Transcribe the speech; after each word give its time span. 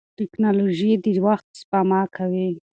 ټکنالوژي 0.17 0.91
د 1.03 1.05
وخت 1.25 1.47
سپما 1.59 2.01
کوي. 2.15 2.49